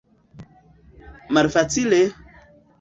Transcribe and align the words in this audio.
Malfacile! 1.37 2.03